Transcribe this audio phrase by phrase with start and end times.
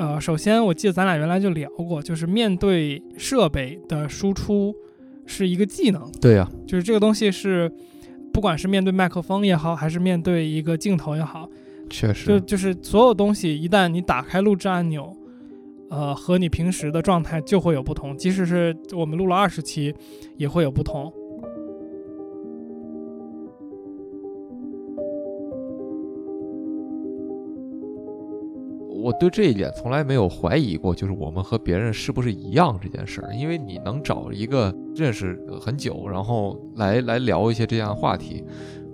[0.00, 4.74] 呃，首先我记得咱俩原来就聊过，就是面对设备的输出
[5.26, 7.70] 是一个技能，对呀、就是这个东西是，
[8.32, 11.46] 不管是面对麦克风也好，还是面对一个镜头也好，
[11.90, 15.14] 确实，就就是所有东西，一旦你打开录制按钮，
[15.90, 18.16] 呃，和你平时的状态就会有不同。
[18.16, 19.94] 即使是我们录了二十期，
[20.38, 21.12] 也会有不同。
[29.10, 33.34] 我对这一点从来没有怀疑过，就是我们和别人是不是一样这件事儿。
[33.34, 38.44] 因为你能找一个认识很久，然后来来聊一些这样的话题，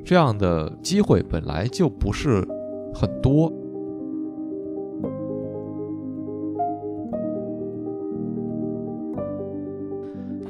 [0.07, 2.43] 这样的机会本来就不是
[2.95, 3.53] 很多。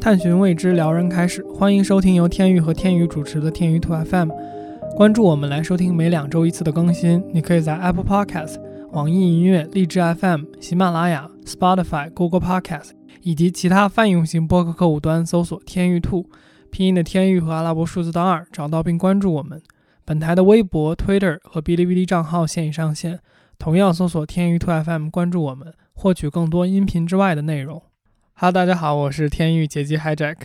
[0.00, 1.44] 探寻未知，撩人开始。
[1.52, 4.30] 欢迎收听由天宇和天宇主持的天宇兔 FM。
[4.96, 7.20] 关注我们来收听每两周一次的更新。
[7.32, 8.58] 你可以在 Apple Podcast、
[8.96, 16.30] 网易音乐、荔枝 FM、喜马拉雅、Spotify、Google Podcast 以及其他泛用型播客客户端搜索“天域兔”，
[16.72, 19.62] 拼音的天域和阿拉伯数字的二，找到并关注我们。
[20.06, 23.20] 本台的微博、Twitter 和哔哩哔哩账号现已上线，
[23.58, 27.82] 同样搜索“天域兔 FM” 关注我们，获取更多音频之外的内容。
[28.32, 30.36] 哈喽，大家好，我是天域杰基 Hijack，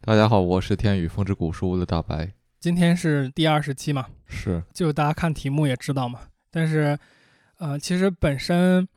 [0.00, 6.18] 大家好，我是天宇风之谷书屋的大白，今天是第二十期嘛，是就大家看题目也知道嘛。
[6.50, 6.98] 但是，
[7.60, 8.88] 呃，其实本身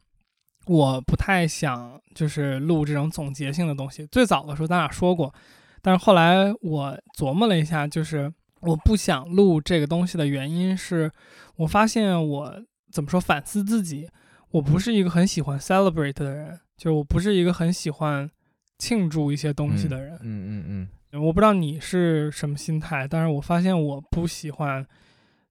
[0.65, 4.05] 我不太想就是录这种总结性的东西。
[4.07, 5.33] 最早的时候咱俩说过，
[5.81, 11.11] 但是后来我琢磨了一下，就是我不想录这个东西的原因是，
[11.57, 14.09] 我发现我怎么说反思自己，
[14.51, 18.31] 我不是一个很喜欢 celebrate 的人，就是我不是一个很喜欢
[18.77, 20.17] 庆祝一些东西的人。
[20.21, 24.87] 嗯嗯嗯，我不知道你是什么心态，但是我发现我不喜欢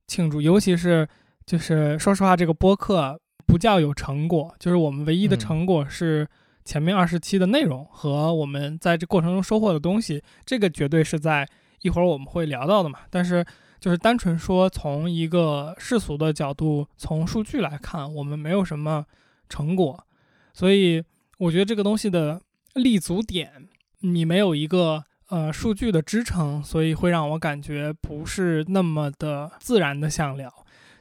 [0.06, 1.06] 庆祝，尤其是
[1.44, 6.26] 就是说实话，这个播客不叫有成果，就是我们唯一的嗯成果是
[6.64, 11.46] 前面二十期的内容和我们在这过程中收获的东西，这个绝对是在
[11.82, 13.00] 一会儿我们会聊到的嘛。
[13.10, 13.44] 但是
[13.80, 19.04] 就是单纯说从一个世俗的角度，从数据来看，我们没有什么
[19.48, 20.06] 成果，
[20.54, 21.02] 所以
[21.38, 22.40] 我觉得这个东西的
[22.74, 23.68] 立足点，
[24.00, 30.48] 你没有一个呃数据的支撑，所以会让我感觉不是那么的自然的想聊。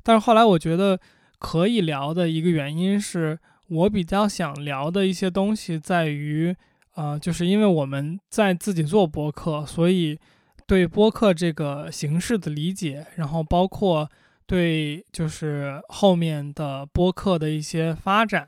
[0.03, 1.00] 但是后来我觉得
[1.39, 6.56] 可以聊的一个原因是我比较想聊的一些东西在于，
[6.95, 10.19] 呃，就是因为我们在自己做播客，所以
[10.67, 14.09] 对播客这个形式的理解，然后包括
[14.45, 18.47] 对就是后面的播客的一些发展，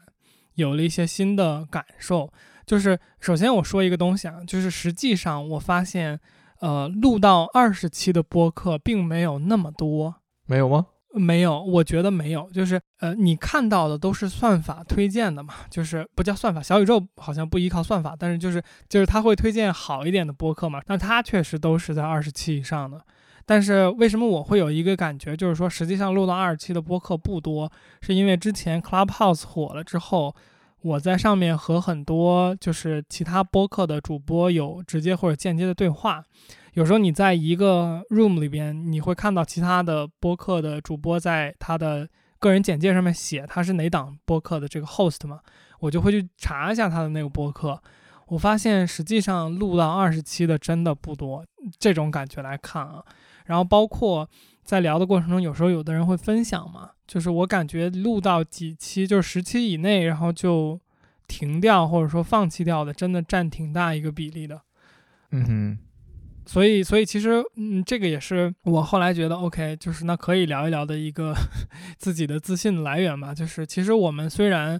[0.55, 2.31] 有了一些新的感受。
[2.65, 6.19] 就是首先我说一个东西啊，就是实际上我发现，
[6.59, 10.15] 呃，录到二十期的播客并没有那么多，
[10.45, 10.87] 没有吗？
[11.15, 22.99] 没有，我觉得没有，就是呃，你看到的都是算法推荐的嘛，就是不叫算法，小宇宙好像不依靠算法，但是就是就是它会推荐好一点的播客嘛，那它确实都是在二十期以上的。
[23.45, 30.33] 但是为什么我会有一个感觉，就是说实际上录到二十期的播客不多，是因为之前 Clubhouse 火了之后，
[30.81, 36.23] 我在上面和很多就是其他播客的主播有直接或者间接的对话。
[36.73, 42.07] 有时候你在一个 room 里边，你会看到其他的播客的主播在他的
[42.39, 45.39] 个人简介上面写他是哪档播客的这个 host 嘛，
[45.79, 47.81] 我就会去查一下他的那个播客。
[48.27, 51.45] 我发现实际上录到二十期的真的不多，
[51.77, 53.03] 这种感觉来看啊。
[53.45, 54.27] 然后包括
[54.63, 60.79] 在聊的过程中，有时候有的人会分享嘛，就是我感觉录到几期，就是十期以内，然后就
[61.27, 64.61] 停掉或者说放弃掉的，真的占挺大一个比例的。
[65.31, 65.77] 嗯哼，
[66.45, 71.33] 所以，所以其实，嗯，这个也是我后来觉得 OK，就是那可以聊一聊的一个
[71.97, 73.33] 自己的自信来源吧。
[73.33, 74.79] 就是其实我们虽然，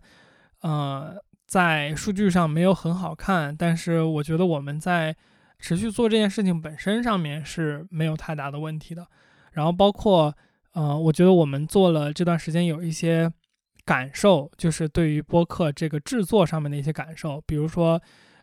[0.61, 1.15] 呃，
[1.45, 5.15] 在数据上没有很好看，但是我觉得我们在
[5.59, 9.07] 持续做这件事情本身上面是没有太大的问题的。
[9.53, 10.35] 然后包括，
[10.73, 13.31] 呃，我觉得我们做了这段时间有一些
[13.85, 18.01] 感受，就是对于播客这个制作上面的一些感受，比如说，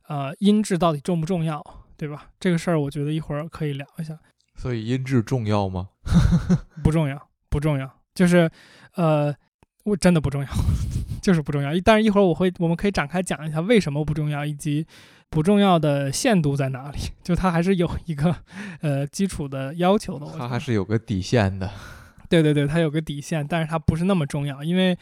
[0.08, 1.62] 呃，音质到底重不重要？
[2.00, 2.29] 对吧？
[2.41, 4.19] 这个事儿我觉得一会儿可以聊一下。
[4.56, 5.91] 所以音质重要吗？
[6.82, 8.50] 不重要，不重要，就是，
[8.94, 9.35] 呃，
[9.85, 10.49] 我真的不重要，
[11.20, 11.73] 就是不重要。
[11.85, 14.87] 但是一会儿我会，我们可以展开讲一下为什么不重要，以及
[15.29, 16.99] 不重要的限度在哪里。
[17.23, 18.35] 就它还是有一个
[18.81, 20.26] 呃基础的要求的。
[20.38, 21.70] 它还是有个底线的。
[22.31, 24.97] 对对对，它有个底线，但是它不是那么重要，因为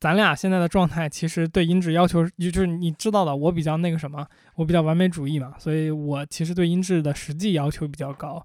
[0.00, 8.44] 咱俩现在的状态其实对音质要求，就就是你知道的，我比较那个什么，我比较完美主义嘛，所以我其实对音质的实际要求比较高。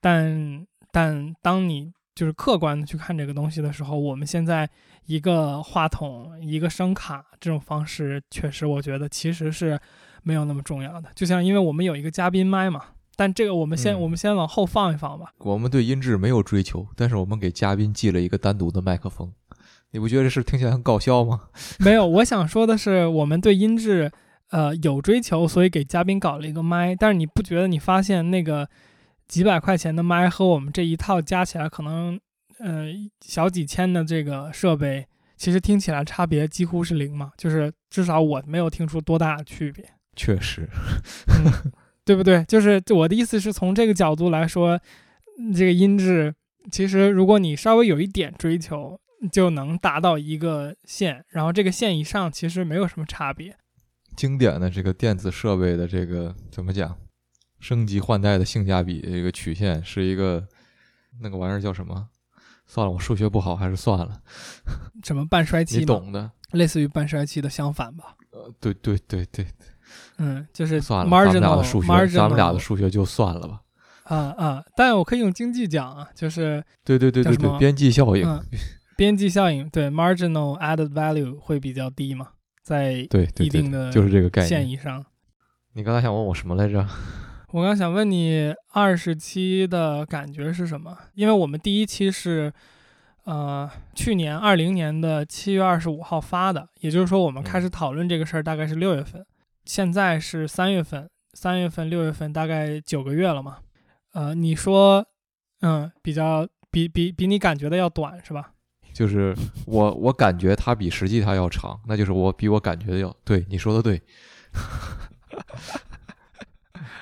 [0.00, 4.70] 但但当你就是客观的去看这个东西的时候，我们现在
[5.06, 9.76] 一个话筒、一个声卡这种方式，确实我觉得其实是
[10.22, 11.10] 没有那么重要的。
[11.16, 12.84] 就像因为我们有一个嘉宾麦嘛，
[13.16, 15.32] 但这个我们先、嗯我们先往后放一放吧。
[15.38, 19.32] 我们对音质没有追求，但是我们给嘉宾寄了一个单独的麦克风，
[19.94, 21.42] 你不觉得这事听起来很搞笑吗？
[21.78, 24.10] 没有，我想说的是，我们对音质
[24.50, 26.96] 呃有追求，所以给嘉宾搞了一个麦。
[26.96, 28.68] 但是你不觉得你发现那个
[29.28, 32.18] 几百块钱的麦和我们这一套加起来可能
[32.58, 32.88] 呃
[33.20, 35.06] 小几千的这个设备，
[35.36, 37.30] 其实听起来差别几乎是零嘛？
[37.38, 39.84] 就是至少我没有听出多大的区别。
[40.16, 40.68] 确实，
[41.28, 41.72] 嗯，
[42.04, 42.42] 对不对？
[42.46, 44.80] 就是我的意思是从这个角度来说，
[45.38, 46.34] 嗯这个音质
[46.72, 48.98] 其实如果你稍微有一点追求，
[49.30, 53.56] 就能达到一个线，然后这个线以上其实没有什么差别。
[54.16, 56.96] 经典的这个电子设备的这个怎么讲，
[57.60, 60.46] 升级换代的性价比这个曲线是一个
[61.20, 62.08] 那个玩意儿叫什么？
[62.66, 64.22] 算了，我数学不好，还是算了。
[65.02, 66.30] 什么半衰期你，懂的。
[66.52, 68.14] 类似于半衰期的相反吧。
[68.30, 69.46] 呃，对对对对，
[70.18, 73.60] 嗯，就是算了，咱们俩 marginal 的数学，marginal 咱们俩的数学就算了吧。
[74.04, 78.28] 啊啊，但我可以用经济讲啊，就是对对对对对，边际效应。
[78.28, 78.42] 嗯
[78.96, 82.28] 边际效应，对 marginal added value 会比较低嘛，
[82.62, 84.48] 在一定的就是这个概念。
[84.48, 85.04] 线以上。
[85.72, 86.86] 你刚才想问我什么来着？
[87.52, 90.96] 我刚想问你二十期的感觉是什么？
[91.14, 92.52] 因为我们第一期是，
[93.24, 99.24] 呃，去年二零年的七月二十五号发的，也就是说我们开始讨论这个事儿大概是六月份，
[99.64, 103.58] 现在是三月份，三月份六月份大概九个月了嘛。
[104.14, 105.06] 呃，你说，
[105.60, 108.53] 嗯，比较比比比你感觉的要短是吧？
[108.94, 109.36] 就是
[109.66, 113.44] 我我感觉它比实际它要长，那就是我比我感觉的要对。
[113.50, 114.00] 你说的对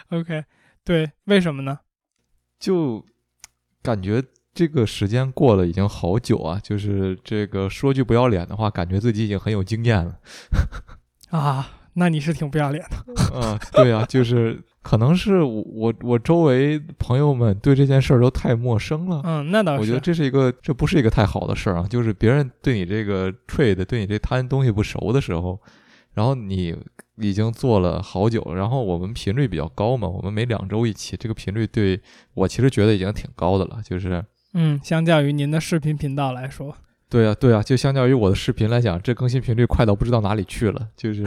[0.09, 0.45] ，OK，
[0.83, 1.79] 对，为什么呢？
[2.59, 3.05] 就
[3.83, 4.25] 感觉
[4.55, 6.59] 这个时间过了已经好久啊。
[6.63, 10.19] 就是这个说句不要脸的话，感觉自己已经很有经验了。
[11.31, 13.39] 啊，那你是挺不要脸的。
[13.39, 19.23] 啊，对啊，就是可能是我我我周围朋友们对这件事儿都太陌生了。
[19.25, 19.81] 嗯，那倒是。
[19.81, 21.87] 我觉得这是一个，这不是一个太好的事儿啊。
[21.89, 25.61] 就是别人对你这个 trade，对你这摊东西不熟的时候，
[26.15, 26.77] 然后你
[27.17, 32.01] 已经做了好久，然后我们频率比较高嘛，我们每两周一期，这个频率对
[32.35, 33.81] 我其实觉得已经挺高的了。
[33.85, 34.25] 就是
[34.55, 36.77] 嗯，相较于您的视频频道来说，
[37.09, 40.89] 对啊，对啊，就相较于我的视频来讲，这更新频率快到不知道哪里去了。
[40.97, 41.25] 就是，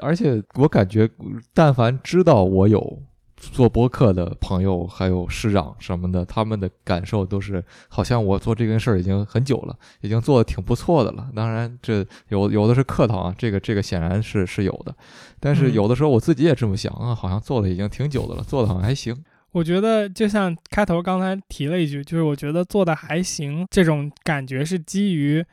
[0.00, 1.08] 而且我感觉，
[1.52, 3.02] 但凡知道我有
[3.36, 11.28] 做播客的朋友，还有师长什么的，他们的感受都是，好像我做这件事儿已经很久了，已经做的挺不错的了。
[11.34, 14.94] 当然，这有 有的是客套啊，这个这个显然是是有的，
[15.38, 19.14] 但是有的时候我自己也这么想啊，好像做的已经挺久的了，做的好像还行。
[19.52, 25.44] 我觉得就像开头刚才提了一句，就是我觉得做的还行，这种感觉是基于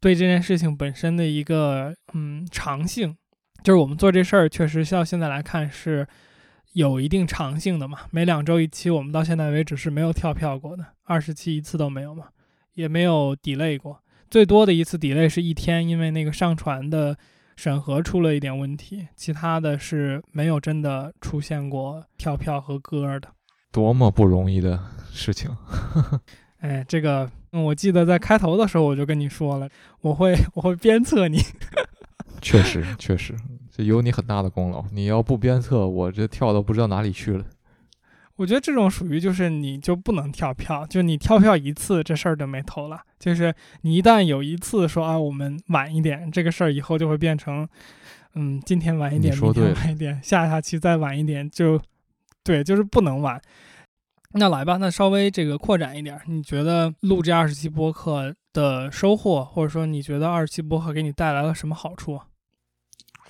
[0.00, 3.16] 对这件事情本身的一个嗯长性，
[3.62, 6.06] 就是我们做这事儿确实到现在来看是
[6.72, 12.26] 有一定长性的嘛，每两周一期，我们到现在为止是没有跳票过的，二十期一次都没有嘛，
[12.74, 17.16] 也没有 delay 过，最多的一次 delay 是一天，因为那个上传的
[17.56, 23.28] 审核出了一点问题，其他的是没有真的出现过跳票和歌的。
[23.72, 24.80] 多么不容易的
[25.12, 25.50] 事情，
[26.60, 29.68] 哎，这个、嗯我记得在开头的时候我就跟你说了，
[30.00, 31.38] 我会我会鞭策你。
[32.40, 33.34] 确实确实，
[33.70, 34.84] 这有你很大的功劳。
[34.92, 37.44] 你要不鞭策，我这跳到不知道哪里去了。
[38.36, 42.98] 我觉得这种属于就是你就不能跳票，就你跳票一次这事儿就没头了。
[43.18, 47.68] 就是你一旦有一次说啊我们晚一点，这个事儿以后就会变成，
[48.34, 51.78] 嗯，今天晚一点，明天晚一点，下下期再晚一点，就
[52.42, 53.38] 对，就是不能晚。
[54.32, 62.26] 那来吧，那稍微这个扩展一点儿，你觉得录这二十期播客的收获，或者说你觉得二十期播客给你带来了什么好处啊？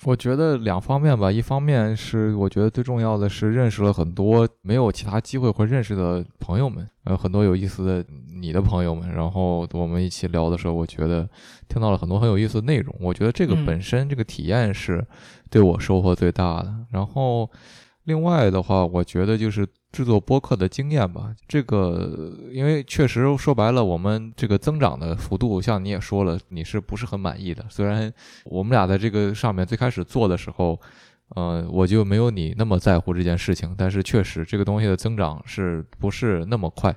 [0.03, 8.05] 我觉得两方面吧，一方面是我觉得最重要的是认识了很多没有其他机会会认识的朋友们，呃，很多有意思的
[8.39, 11.29] 你的朋友们，然后我们一起聊的时候，我觉得
[11.67, 12.95] 听到了很多很有意思的内容。
[12.99, 15.05] 我觉得这个嗯本身这个体验是
[15.51, 16.73] 对我收获最大的。
[16.89, 17.47] 然后
[18.05, 21.33] 另外的话，我觉得就是制作播客的经验吧。
[21.47, 27.63] 这个因为确实说白了，我们这个增长的幅度，像你也说了，你是不是很满意的？
[27.69, 28.11] 虽然
[28.45, 30.79] 我们俩在这个上面最开始做的时候，
[31.35, 36.95] 呃，我就没有你那么在乎这件事情，但是确实这个东西的增长是不是那么快？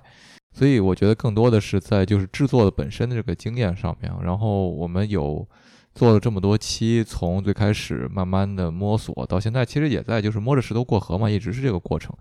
[0.57, 4.11] 所以我觉得更多的是在就是制作的本身的这个经验上面。
[4.23, 5.47] 然后我们有
[5.95, 12.13] 做了这么多期，从最开始慢慢的摸索到现在，其实也在就是摸着石头过河嘛，一直是这个过程。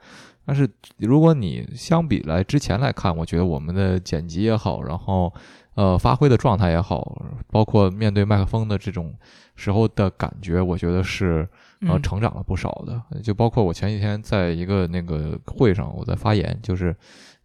[0.46, 5.34] 但是如果你相比来之前来看，我觉得我们的剪辑也好，然后
[5.74, 9.12] 呃发挥的状态也好，包括面对麦克风的这种
[9.56, 11.48] 时候的感觉，我觉得是
[11.82, 13.22] 呃嗯成长了不少的。
[13.24, 16.96] 就包括我前几天在一个那个会上，我在发言，就是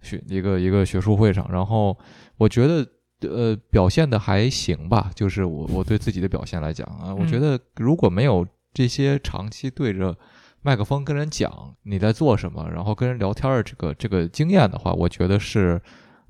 [0.03, 1.97] 学一个一个学术会上，然后
[2.37, 2.87] 我觉得。
[3.21, 10.17] 呃，表现的还行吧，就是我我对自己的表现来讲啊，我觉嗯得如果没有这些长期对着
[10.63, 15.81] 麦克风跟人讲你在做什么，然后跟人聊天儿这个这个经验的话，我觉得是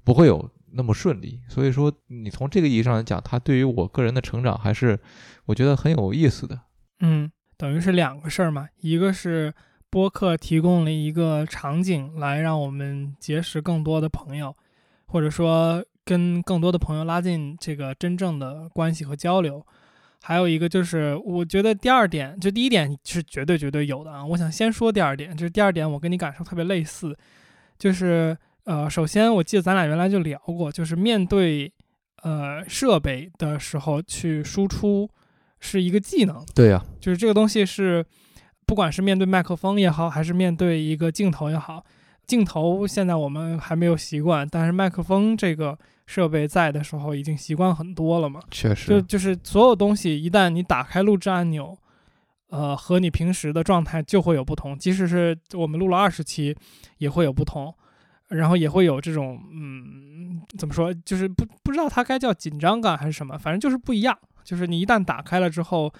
[0.04, 1.40] 不会有那么顺利。
[1.48, 4.98] 所以说，你从这个意义上来讲，它对于我个人的成长还是
[5.46, 6.58] 我觉得很有意思的。
[7.00, 9.52] 嗯，等于是两个事儿嘛，一个是
[9.90, 14.54] 播客提供了一个场景来让我们结识更多的朋友，
[15.06, 19.62] 或者说跟更多的朋友拉近这个真正的关系和交流。
[20.22, 24.24] 还有一个就是，我觉得第二点，就第一点是绝对绝对有的啊。
[24.24, 27.14] 我想先说第二点，就是第二点我跟你感受特别类似，
[27.78, 28.34] 就是
[28.64, 31.70] 呃，首先我记得咱俩原来就聊过，就是面对
[32.22, 35.08] 呃设备的时候去输出
[35.60, 38.04] 是一个技能，对呀、就是这个东西是，
[38.66, 41.84] 不管是面对麦克风也好，还是面对一个镜头也好，
[42.26, 48.40] 镜头现在我们还没有习惯，但是麦克风这个设备在的时候已经习惯很多了嘛。
[48.50, 51.76] 确实就，就是所有东西，一旦你打开录制按钮，
[52.48, 54.76] 呃，和你平时的状态就会有不同。
[54.78, 56.56] 即使是我们录了二十期，
[56.96, 57.74] 也会有不同，
[58.28, 64.18] 然后也会有这种嗯，怎么说，就是不不知道它该叫紧张感还是什么，反正就是不一样。
[64.42, 65.92] 就是你一旦打开了之后，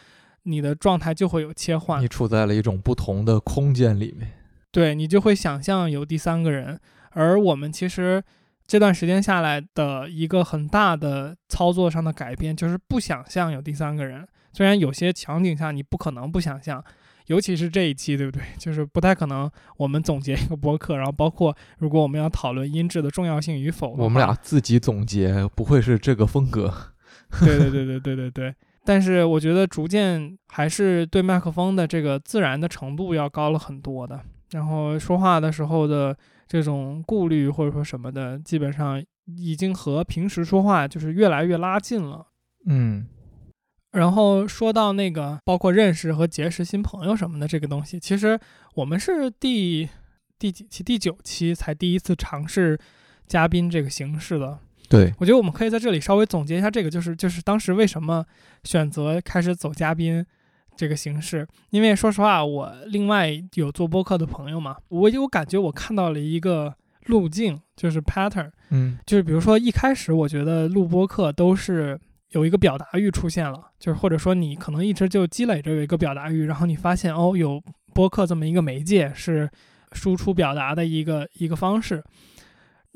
[0.44, 4.32] 你的状态就会有切换你，处在了一种不同的空间里面。
[4.70, 6.80] 对你就会想象有第三个人。
[7.10, 8.22] 而我们其实
[8.68, 14.28] 这段时间下来的一个很大的操作上的改变，就是不想象有第三个人。
[14.52, 16.84] 虽然有些场景下你不可能不想象，
[17.28, 18.42] 尤其是这一期，对不对？
[18.60, 26.92] 就是不太可能我们总结一个播客，然后包括如果我们要讨论音质的重要性与否，我们俩自己总结，不会是这个风格。
[27.40, 28.54] 对对对对对对对。
[28.84, 34.20] 但是我觉得逐渐还是对麦克风的这个自然的程度要高了很多的，
[34.50, 42.26] 然后说话的时候的这种顾虑或者说什么的，基本上已经和平时说话就是越来越拉近了。
[42.67, 43.07] 嗯，
[43.93, 48.38] 然后说到那个包括认识和结识新朋友什么的这个东西，其实
[48.75, 49.88] 我们是第
[50.38, 52.78] 第几期第九期才第一次尝试
[53.26, 54.59] 嘉宾这个形式的。
[54.88, 58.25] 对，我觉得我们可以在这里稍微总结一下这个，就是就是当时为什么
[58.64, 60.25] 选择开始走嘉宾
[60.78, 61.44] 这个形式。
[61.70, 66.73] 因为说实话，我另外有做播客的朋友嘛，我有感觉我看到了一个
[67.06, 71.99] 路径，就是 pattern，嗯，就是比如说一开始我觉得录播客都是
[72.30, 77.61] 有一个表达欲出现了，就是或者说你可能一直就积累着有一个表达欲，然后你发现哦有
[77.92, 79.50] 播客这么一个媒介是
[79.92, 82.04] 输出表达的一个一个方式，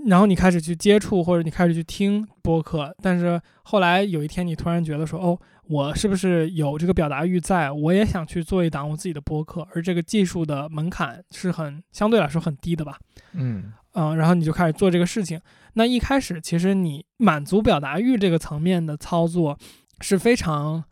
[0.07, 5.39] 然后你开始去接触或者你开始去听播客，但是后来有一天你突然觉得说哦。
[5.69, 7.71] 我是不是有这个表达欲在？
[7.71, 12.99] 我也想去做一档我自己的播客，而这个技术的门槛是很相对来说很低的吧？
[13.33, 15.41] 嗯，嗯，然后你就开始做这个事情。
[15.75, 19.57] 那一开始其实你满足表达欲这个层面的操作
[20.01, 20.85] 是非常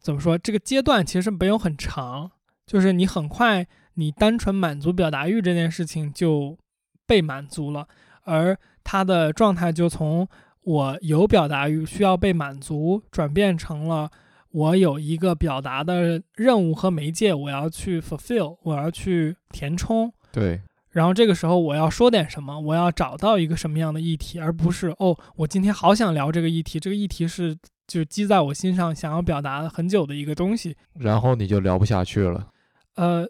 [0.00, 0.36] 怎么说？
[0.38, 2.32] 这个阶段其实没有很长，
[2.66, 6.58] 就是你很快你单纯满足表达欲这件事情就
[7.06, 7.86] 被满足了，
[8.24, 10.26] 而他的状态就从
[10.62, 14.10] 我有表达欲需要被满足，转变成了
[14.50, 20.12] 我有一个表达的任务和媒介，我要去 fulfill，我要去填充。
[20.32, 30.76] 对，然后这个时候我要说点什么，我要找到一个什么样的议题，而不是哦，我今天好想聊这个议题，这个议题是就积在我心上，想要表达很久的一个东西。
[30.94, 32.48] 然后你就聊不下去了。
[32.94, 33.26] 呃，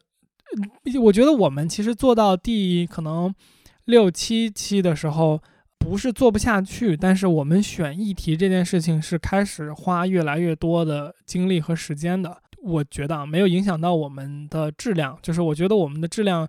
[1.02, 3.34] 我觉得我们其实做到第可能
[3.84, 5.42] 六七期的时候，
[5.78, 12.38] 不是做不下去，但是我们选议题这件事情是开始花越来越多的精力和时间的。
[12.62, 16.48] 我觉得啊，没有影响到我们的质量，就是我觉得我们的质量，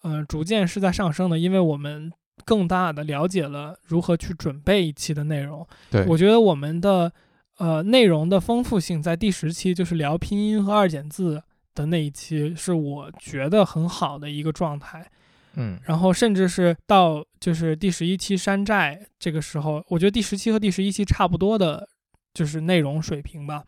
[0.00, 2.10] 呃，逐渐是在上升的，因为我们
[2.46, 5.66] 更大的了解了如何去准备一期的内容。
[5.90, 7.12] 对，我觉得我们的
[7.58, 11.42] 呃内容的丰富性在第十期，就是聊拼音和二简字
[11.74, 15.06] 的那一期，是我觉得很好的一个状态。
[15.56, 21.88] 嗯，然后甚至是到就是第十一期山寨这个时候，我觉得第十期和第十一期差不多的，
[22.34, 23.64] 就是内容水平吧，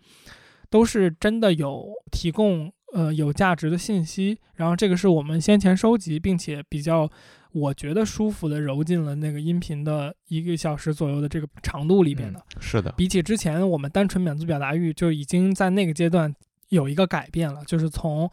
[0.71, 4.38] 都是真的有提供呃有价值的信息。
[4.55, 7.11] 然后这个是我们先前收集，并且比较
[7.53, 12.38] 我觉得舒服的揉进了那个音频的一个小时左右的这个长度里边的。
[12.38, 16.35] 嗯是的，比起之前我们单纯满足表达欲，就已经在那个阶段
[16.71, 18.31] 有一个改变了，就是从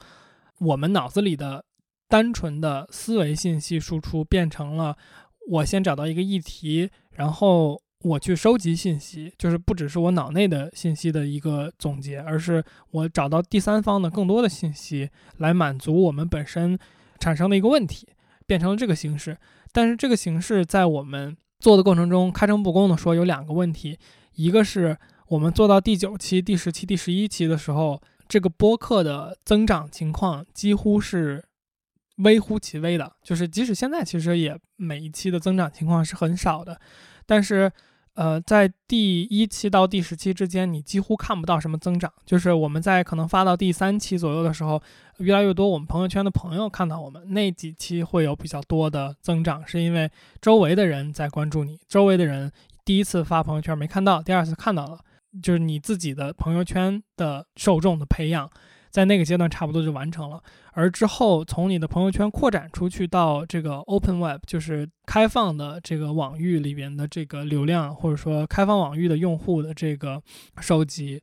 [0.60, 1.66] 我们脑子里的
[2.12, 4.98] 单纯的思维信息输出变成了
[5.48, 16.78] 我先找到一个议题，然后我去收集信息，就是不只是我脑内的信息的一个总结，而是我找到第三方的更多的信息来满足我们本身
[17.18, 18.06] 产生的一个问题，
[18.46, 19.38] 变成了这个形式。
[19.72, 23.98] 但是这个形式在我们做的过程中，开诚布公的说有两个问题，
[24.36, 24.98] 一个是
[25.30, 28.02] 我们做到第九期、第十期、第十一期的时候。
[28.28, 31.44] 这个播客的增长情况几乎是
[32.18, 36.80] 微乎其微的，就是即使现在其实也每一期的增长情况是很少的，
[37.26, 37.72] 但是
[38.14, 42.12] 呃，在第一期到第十期之间，你几乎看不到什么增长。
[42.26, 44.82] 就是我们在可能发到第三期左右的时候，
[45.20, 52.52] 越来越多我们朋友圈的朋友看到我们那几期会有比较多的增长，是因为周围的人在关注你，周围的人
[52.84, 55.00] 第一次发朋友圈没看到，第二次看到了。
[55.42, 58.52] 就是你自己的朋友圈的受众的培养，
[58.92, 60.44] 在那个阶段差不多就完成了。
[60.74, 70.22] 而之后从你的朋友圈扩展出去到这个 Open Web，就是开放的这个网域里边的这个流量，或者说开放网域的用户的这个
[70.60, 71.20] 收集，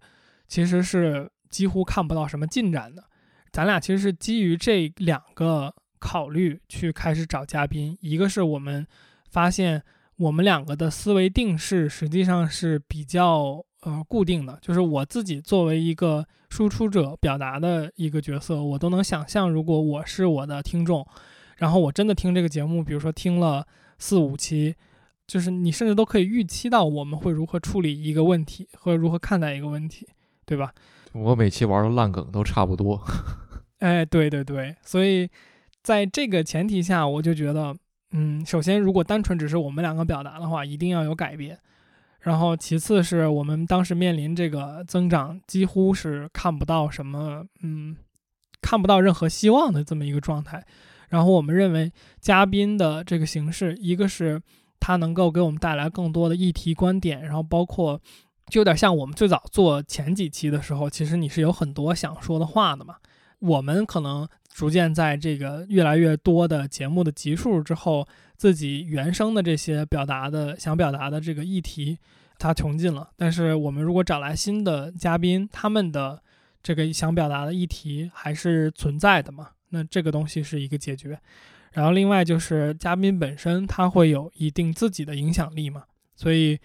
[0.48, 3.04] 其实是几乎看不到什么进展的。
[3.52, 8.87] 咱俩其实是基于这两个考虑去开始找嘉宾，一个是我们
[9.30, 9.82] 发现
[10.16, 13.64] 我们两个的思维定式实际上是比较。
[13.82, 21.06] 呃，固定的就是我自己作为一个输出者表达的一个角色，我都能想象，如果我是我的听众，
[21.58, 23.66] 然后我真的听这个节目，比如说听了
[23.99, 24.75] 四五期，
[25.26, 30.08] 就是你甚至都可以预期到我们会如何处理一个问题或者如何看待一个问题，
[30.44, 30.73] 对吧？
[31.12, 33.00] 我每期玩的烂梗都差不多。
[33.78, 35.28] 哎，对对对，所以
[35.82, 37.76] 在这个前提下，我就觉得，
[38.11, 41.58] 嗯，首先如果单纯只是我们两个表达的话，一定要有改变。
[42.28, 47.97] 然后，其次是我们当时面临这个增长，几乎是看不到什么，嗯，
[48.61, 50.62] 看不到任何希望的这么一个状态。
[51.08, 54.38] 然后，我们认为嘉宾的这个形式，一个是
[54.78, 57.99] 他能够给我们带来更多的议题观点，然后包括
[58.50, 62.97] 就有点像我们最早做前几期的时候，其实你是有很多想说的话的嘛。
[63.38, 68.06] 我们可能逐渐在这个越来越多的节目的集数之后。
[68.38, 71.99] 自己原生的这些表达的想表达的这个议题，
[72.38, 73.10] 它穷尽了。
[73.16, 76.22] 但是我们如果找来新的嘉宾，他们的
[76.62, 79.48] 这个想表达的议题还是存在的嘛？
[79.70, 81.18] 那这个东西是一个解决。
[81.72, 85.84] 然后另外就是嘉宾本身他会有一定自己的影响力嘛？
[86.16, 86.58] 所以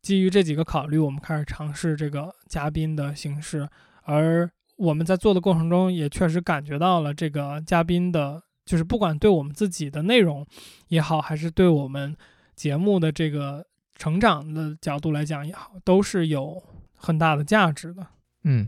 [0.00, 3.68] 基于这几个考虑，我们开始尝试这个嘉宾的形式。
[4.02, 8.42] 而我们在做的过程中，也确实感觉到了这个嘉宾的。
[8.64, 10.46] 就是不管对我们自己的内容
[10.86, 12.16] 也好，还是对我们
[12.54, 13.66] 节目的这个
[14.02, 16.60] 成长的角度来讲也好，都是有
[16.96, 18.04] 很大的价值的。
[18.42, 18.66] 嗯，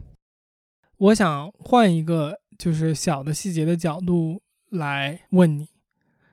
[0.98, 5.66] 我想换一个就是小的细节的角度来问你，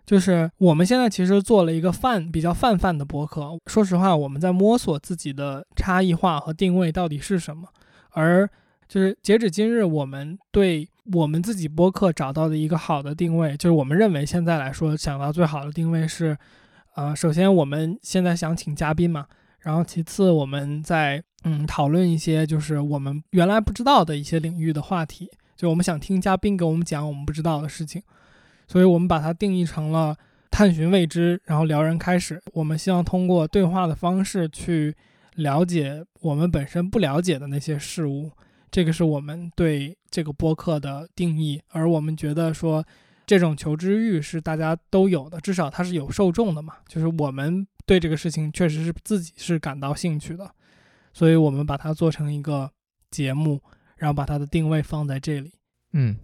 [0.06, 7.70] 就是我们现在其实做了一个泛比较泛泛的博客，说实话，我们在摸索自己的差异化和定位到底是什么，
[8.12, 8.48] 而
[8.88, 10.88] 就是截止今日，我们对。
[11.14, 16.38] 我们自己播客找到的一个好的定位，就是我们认为现在来说想到最好的定位是，
[16.96, 19.26] 呃，首先我们现在想请嘉宾嘛，
[19.60, 28.02] 然后其次我们在嗯讨论一些就是我们原来不知道的一些领域的话题，就我们想听嘉宾给我们讲我们不知道的事情，
[28.68, 30.16] 所以我们把它定义成了
[30.50, 32.42] 探寻未知，然后撩人开始。
[32.54, 34.94] 我们希望通过对话的方式去
[35.36, 38.32] 了解我们本身不了解的那些事物。
[38.70, 42.84] 这个是我们对这个播客的定义，而我们觉得说，
[43.32, 46.76] 这种求知欲是大家都有的，至少它是有受众的嘛。
[46.86, 50.54] 就是我们对这个事情确实是自己是感到兴趣的，
[51.14, 52.70] 所以我们把它做成一个
[53.10, 53.62] 节目，
[53.96, 55.54] 然后把它的定位放在这里。
[55.94, 56.18] 嗯，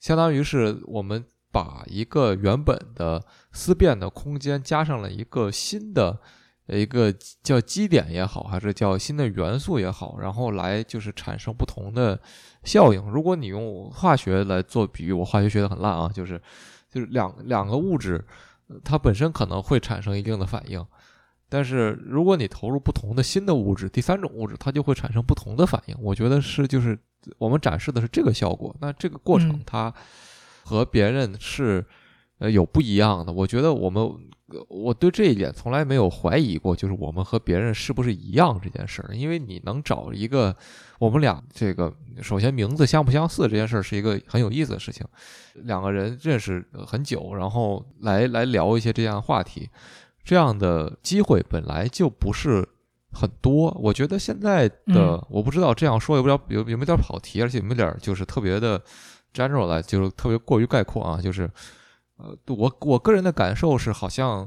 [0.00, 6.18] 相当于是我们把一个原本的思辨的空间加上了一个新的。
[6.78, 12.20] 一个叫基点也好，还是叫新的元素也好，然后来就是产生不同的
[12.64, 13.02] 效应。
[13.10, 16.40] 如果你用化学来做比喻，我化学学的很烂啊，就是
[16.90, 18.24] 就是两两个物质，
[18.84, 20.84] 它本身可能会产生一定的反应，
[21.48, 25.96] 但是如果你投入不同的新的物质，第三种物质，它就会产生不同的反应。
[26.00, 26.98] 我觉得是就是
[27.38, 28.74] 我们展示的是这个效果。
[28.80, 29.92] 那这个过程它
[30.62, 31.84] 和别人是
[32.40, 33.32] 呃有不一样的。
[33.32, 34.10] 我觉得我们。
[34.68, 39.14] 我对这一点从来没有怀疑过，就是我们和别人是不是一样这件事儿。
[39.14, 40.52] 因为你能找一个
[40.98, 45.06] 我们俩这个，首先名字相不相似这件事儿是一个很有意思的事情。
[45.54, 49.70] 两个人认识很久，然后来来聊一些这样话题，
[50.24, 52.68] 这样的机会本来就不是
[53.12, 53.70] 很多。
[53.80, 58.82] 我觉得现在的我不知道这样说有没有有有没有点跑题，而且有没有点就是特别的
[59.32, 61.48] general 来，就是特别过于概括啊，就是。
[62.22, 64.46] 呃，我我个人的感受是，好像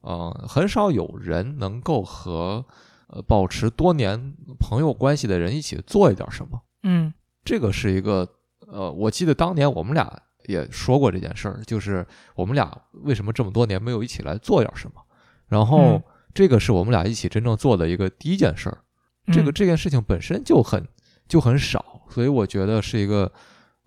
[0.00, 2.64] 呃很少有人能够和
[3.06, 6.60] 呃保持多年朋友关系的人一起做一点什么。
[6.82, 7.12] 嗯
[7.44, 8.28] 这个是一个
[8.66, 15.00] 呃，我记得当年我们俩也说过这件事儿，就是我们俩为什么这么多年没有一起来做点什么。
[15.46, 16.02] 然后嗯
[16.34, 18.78] 这个是我们俩一起真正做的一个第一件事儿。
[19.32, 20.84] 这个嗯这件事情本身就很
[21.28, 23.30] 就很少，所以我觉得是一个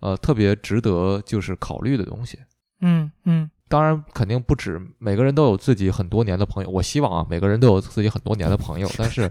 [0.00, 2.38] 呃特别值得就是考虑的东西。
[2.80, 6.70] 嗯嗯当然，肯定不止每个人都有自己很多年的朋友。
[6.70, 8.88] 我希望啊，每个人都有自己很多年的朋友。
[8.96, 9.22] 但是，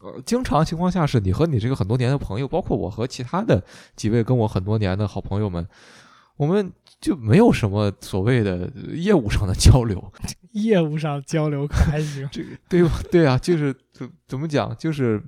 [0.00, 3.62] 呃，经常情况下是你和你这个很多年的朋友，包括我和其他的
[3.96, 5.66] 几位跟我很多年的好朋友们，
[6.36, 10.12] 我们就没有什么所谓的业务上的交流。
[10.52, 12.28] 业务上交流可还行。
[12.30, 12.90] 这 个对吧？
[13.10, 14.72] 对啊，就是怎怎么讲？
[14.76, 15.20] 就是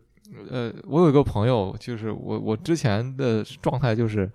[0.48, 4.30] 呃，我有一个朋友，就是我我之前的状态就是，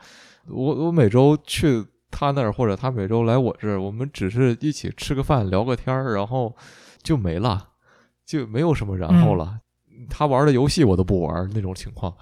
[0.48, 6.56] 我我每周去他那儿，或者他每周来我这儿，我们只是一起吃个饭、聊个天儿，然后
[7.04, 7.70] 就没了，
[8.26, 9.60] 就没有什么然后了。
[10.10, 12.16] 他玩的游戏我都不玩那种情况。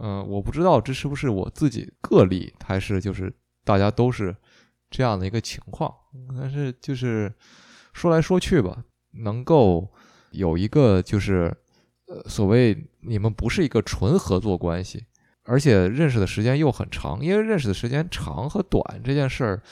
[0.00, 3.32] 嗯、 我不知道这是不是我自己个例，还是就是
[3.64, 4.36] 大家都是
[4.90, 5.92] 这样的一个情况。
[6.36, 7.32] 但是就是
[7.92, 9.88] 说来说去吧，能够
[10.32, 11.54] 有一个就是
[12.08, 15.06] 呃所谓你们不是一个纯合作关系，
[15.46, 19.62] 而且认识的时间又很长，因为认识的时间长和短这件事儿，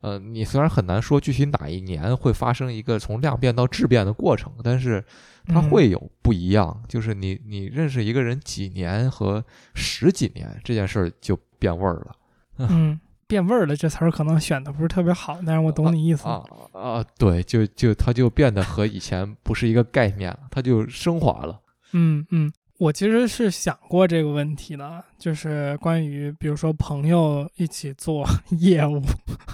[0.00, 5.04] 呃，你虽然很难说具体哪一年会发生一个从量变到质变的过程，但是
[5.46, 6.82] 它嗯会有不一样。
[6.88, 12.16] 就是你你认识一个人几年和十几年这件事儿就变味儿了。
[12.58, 16.26] 嗯，变味儿了这词儿可能选的不是特别好，但是我懂你意思。
[16.28, 21.60] 啊啊，对，就就它就变得和以前不是一个概念了，它就升华了。
[21.92, 28.24] 嗯嗯，我其实是想过这个问题的，就是关于比如说朋友一起做
[28.60, 29.02] 业务，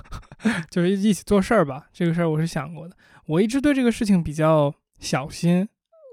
[0.70, 2.94] 就是一起做事儿吧，这个事儿我是想过的。
[3.26, 5.66] 我一直对这个事情比较小心，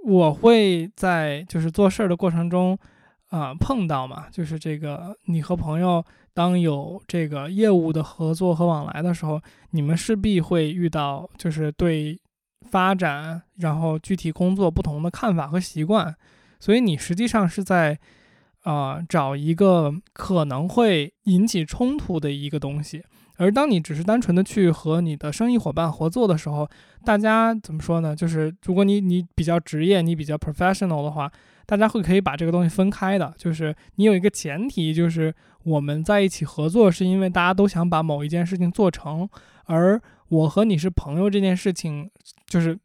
[0.06, 2.80] 我会在就是做事儿的过程中，
[3.30, 6.02] 啊、碰到嘛，就是这个你和朋友
[6.34, 12.18] 当有这个业务的合作和往来的时候，你们势必会遇到就是对
[12.70, 16.16] 发展，然后具体工作不同的看法和习惯，
[16.62, 18.00] 所以你实际上是在
[18.64, 23.04] 啊、找一个可能会引起冲突的一个东西。
[23.38, 26.70] 而当你只是单纯的去和你的生意伙伴合作的时候，
[27.04, 28.16] 大家怎么说呢？
[28.16, 31.32] 就是如果你你比较职业，你比较 professional 的话，
[31.66, 33.34] 大家会可以把这个东西分开的。
[33.36, 39.28] 就是你有一个前提，就是我们在一起合作，是因为大家都想把某一件事情做成，
[39.66, 42.08] 而我和你是朋友这件事情，
[42.46, 42.78] 就是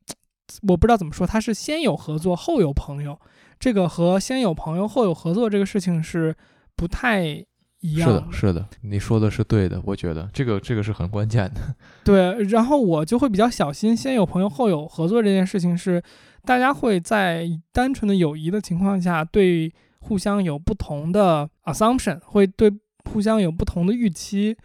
[0.68, 3.18] 我不知道怎么说，他是先有合作后有朋友，
[3.59, 6.35] 这个和先有朋友后有合作这个事情是
[6.76, 7.44] 不太
[7.80, 11.61] 一样是的，是的，你说的是对的，我觉得这个这个是很关键的。
[12.04, 16.02] 对，然后我就会比较小心，先有朋友后有合作这件事情是，
[16.44, 22.72] 大家会在单纯的友谊的情况下，对互相有不同的 assumption，会对
[23.11, 24.56] 互相有不同的预期。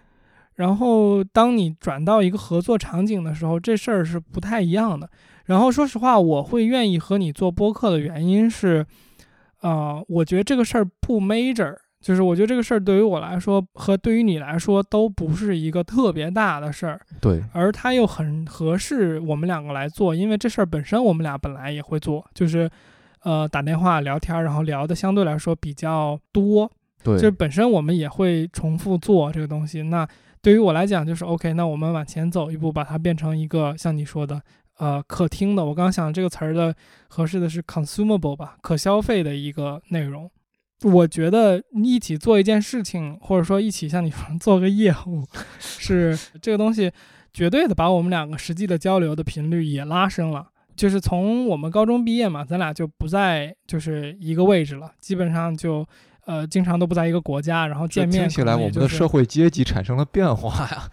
[0.55, 5.09] 然后当你转到一个合作场景的时候，这事儿是不太一样的。
[5.51, 8.85] 然后说实话，我会愿意和你做播客的原因是，
[9.59, 17.01] 呃，我觉得这个事儿不 major，就是我觉得这个事儿对于我来说和对于你来说都不是一个特别大的事儿。
[17.19, 22.69] 对，而它又很合适我们两个来做，因为这事儿本身我们俩本来也会做，就是
[23.23, 26.71] 呃打电话聊天儿，然后聊的相对来说比较多，
[27.03, 29.83] 对，就是本身我们也会重复做这个东西。
[29.83, 30.07] 那
[30.41, 34.41] 对于我来讲就是 OK，那我们往前走一步，把它变成一个像你说的
[34.81, 36.75] 呃可听的，我刚刚想这个词儿的
[37.07, 40.27] 合适的是 consumable 吧，可消费的一个内容。
[40.83, 45.23] 我觉得一起做一件事情，或者说一起像你说做个业务，
[45.61, 46.91] 是这个东西
[47.31, 50.47] 绝对的把我们两个实际的交流的频率也拉升了。
[50.75, 55.87] 就是从我们高中毕业嘛，咱俩就不在就是一个位置了，基本上就
[56.25, 60.89] 呃经常都不在一个国家，然后见面听起来我们的社会会阶级产生了变化呀，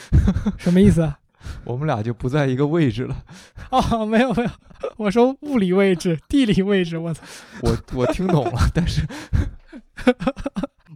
[0.56, 1.18] 什么意思啊？
[1.64, 3.24] 我们俩就不在一个位置了。
[3.70, 4.50] 哦，没有没有，
[4.96, 7.22] 我说物理位置、地理位置，我操，
[7.62, 9.06] 我我听懂了，但是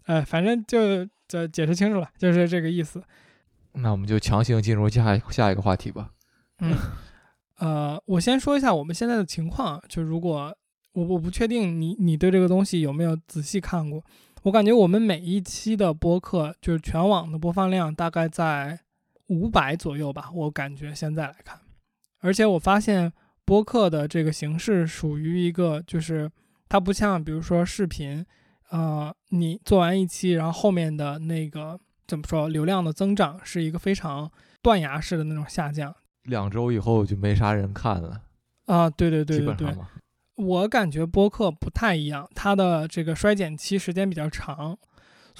[0.07, 3.03] 哎，反正就就解释清楚了，就是这个意思。
[3.73, 6.11] 那我们就强行进入下一下一个话题吧。
[6.61, 6.77] 嗯，
[7.59, 10.55] 呃，我先说一下我们现在的情况，就如果
[10.93, 14.03] 我我不确定你你对这个东西有没有仔细看过，
[14.43, 18.81] 我感觉我们每一期的播客就是全网的播放量大概在
[19.31, 21.59] 五百左右吧，我感觉现在来看，
[22.21, 23.11] 而且我发现
[23.47, 26.31] 播客的这个形式属于一个就是
[26.69, 28.27] 它不像比如说视频，
[28.71, 31.81] 呃，你做完一期，然后后面的那个。
[32.11, 34.29] 怎么说，流量的增长是一个非常
[34.61, 35.95] 断崖式的那种下降。
[36.25, 38.23] 两周以后就没啥人看了
[38.67, 39.77] 啊，对对对对对。
[40.35, 44.77] 我感觉播客不太一样，它的这个衰减期时间比较长，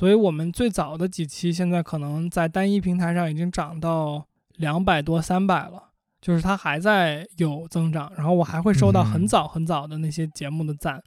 [0.01, 5.91] 所以我们最早的几期现在可能在单一平台上已经涨到两百多、三百了，
[6.23, 8.11] 就是它还在有增长。
[8.17, 11.03] 然后我还会收到很嗯早很早的那些节目的赞，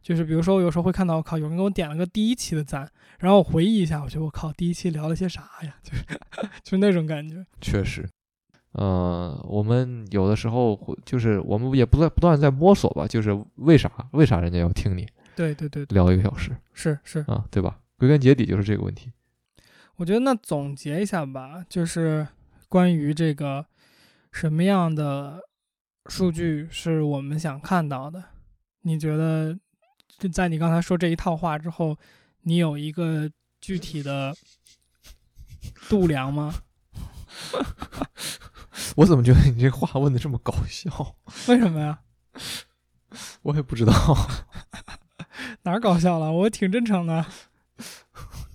[0.00, 5.74] 就是比如说我有时候会看到，我靠，有人给我点了个第一期的赞，然后我回忆一下，我觉得我靠，第一期聊了些啥呀？
[5.82, 6.04] 就是
[6.62, 7.44] 就是那种感觉。
[7.60, 8.08] 确实，
[8.74, 15.04] 呃，我们有的时候会就是我们也不断不断在摸索吧，就是为啥为啥人家要听你
[15.34, 17.24] 对对对对，聊一个小时是是。
[17.26, 17.76] 啊，对吧？
[17.96, 19.12] 归根结底就是这个问题。
[19.96, 22.28] 我觉得那总结一下吧，就是
[22.68, 23.66] 关于这个
[24.30, 25.40] 什么样的
[26.06, 28.22] 数据是我们想看到的？
[28.82, 29.58] 你觉得
[30.18, 31.96] 就在你刚才说这一套话之后，
[32.42, 33.30] 你有一个
[33.60, 34.36] 具体的
[35.88, 36.54] 度量吗？
[38.96, 41.16] 我怎么觉得你这话问的这么搞笑？
[41.48, 42.00] 为什么呀？
[43.42, 43.92] 我也不知道，
[45.62, 46.30] 哪儿搞笑了？
[46.30, 47.24] 我挺真诚的。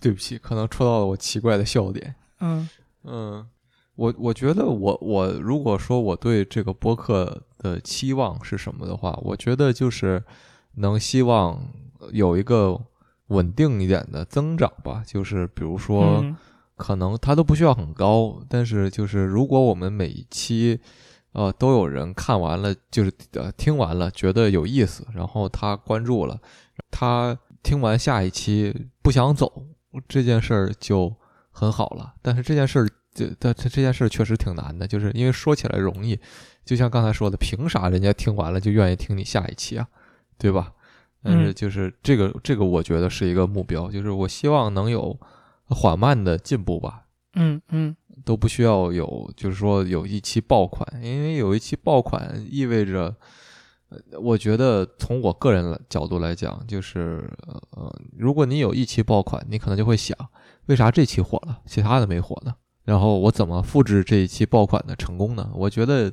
[0.02, 2.14] 对不起，可能戳到了我奇怪的笑点。
[2.40, 2.68] 嗯
[3.04, 3.48] 嗯，
[3.96, 10.24] 我我觉得我我如果说我对这个播客的期望是什么的话，我觉得就是
[10.76, 11.64] 能希望
[12.12, 12.80] 有一个
[13.28, 15.04] 稳定一点的增长吧。
[15.06, 16.36] 就是比如说，嗯
[16.76, 20.80] 可能它都不需要很高，但是就是如果我们每一期
[21.34, 26.40] 呃都有人看完了，就是呃听完了觉得有意思，然后他关注了，
[26.90, 29.64] 他听完下一期不想走，
[30.08, 31.14] 这件事儿就
[31.52, 32.14] 很好了。
[32.22, 36.20] 但是这件事儿，这这这这件事儿确实挺难的，就是因为说起来容易，
[36.66, 39.88] 就像刚才说的，凭啥人家听完了就愿意听你下一期啊，
[40.38, 40.74] 对吧？
[41.24, 45.16] 但是嗯就是这个这个，我觉得是一个目标，就是我希望能有
[45.68, 47.04] 缓慢的进步吧，
[47.36, 53.16] 嗯嗯都不需要有，就是说有一期爆款，因为有一期爆款意味着，呃
[54.22, 57.30] 我觉得从我个人角度来讲，就是
[57.72, 60.18] 呃，如果你有一期爆款，你可能就会想，
[60.68, 62.56] 为啥这期火了，其他的没火呢？
[62.84, 65.52] 然后我怎么复制这一期爆款的成功呢？
[65.54, 66.12] 我觉得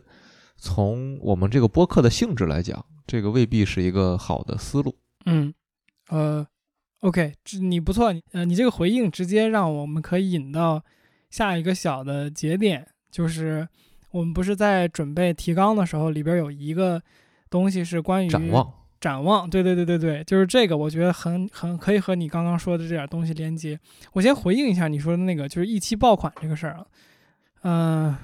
[0.57, 4.95] 从我们这个播客的性质来讲，这个未必是一个好的思路。
[5.25, 5.55] 嗯，
[6.09, 6.47] 呃
[7.01, 10.83] ，OK，你不错，呃，你这个回应直接让我们可以引到
[11.31, 13.67] 下一个小的节点，就是
[14.11, 17.03] 我们不是在准备提纲的时候，里边有一个
[17.51, 23.79] 东西是关于展望，展望，对对对对对，就是这个，我觉得很很可以和你刚刚说的这点东西连接。
[24.13, 26.87] 我先回应一下你说的那个，就是一期爆款这个事儿啊，
[27.63, 28.17] 嗯、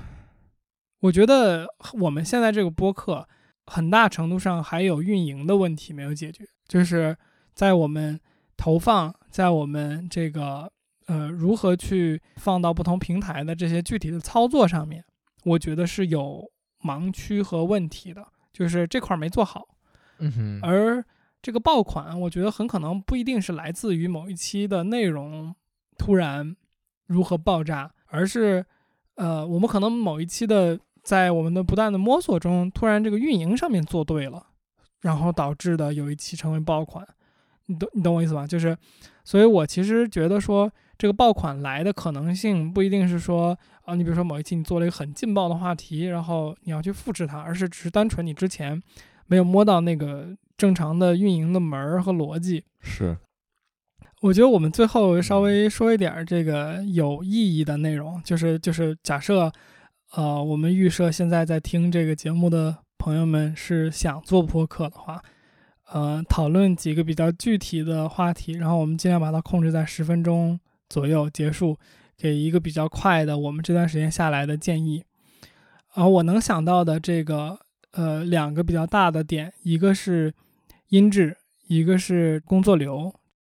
[1.01, 1.67] 我觉得
[2.01, 3.27] 我们现在这个播客
[3.67, 7.17] 很大程度上还有运营的问题没有解决，就是
[7.55, 8.21] 在我们
[8.57, 10.71] 投放，在我们这个
[11.07, 15.05] 呃如何去放到不同平台的这些具体的操作上面，
[15.45, 16.51] 我觉得是有
[16.83, 19.67] 盲区和问题的，就是这块儿没做好。
[20.21, 21.05] 嗯哼，而
[21.43, 25.55] 这个爆款，我觉得很可能不一定是来自于某一期的内容
[25.99, 26.57] 突然
[27.07, 28.65] 如何爆炸，而是
[29.17, 34.47] 呃，我们可能某一期的在我们的不断的摸索中，突然这个运营上面做对了，
[35.01, 37.07] 然后导致的有一期成为爆款。
[37.67, 38.47] 你懂你懂我意思吧？
[38.47, 38.77] 就是，
[39.25, 48.81] 所以我其实觉得说，这个爆款来的可能性不一定是说啊，你比如说某一期你做了一个很劲爆的话题，然后你要去复制它，而是只是单纯你之前
[49.27, 52.65] 没有摸到那个正常的运营的门儿和逻辑。
[52.81, 53.19] 是，
[54.23, 59.51] 我觉得我们最后稍微说一点儿这个有意义的内容，就是就是假设，
[60.13, 65.21] 呃，我们预设现在在听这个节目的朋友们是想做播客的话，
[65.93, 70.59] 呃，讨论几个比较具体的话题，然后我们尽量把它控制在十分钟
[70.95, 71.77] 左右结束，
[72.17, 75.03] 给一个比较快的我们这段时间下来的建议。
[75.95, 77.59] 而我能想到的这个
[77.91, 80.33] 呃两个比较大的点，一个是
[80.91, 83.13] 音质，一个是工作流。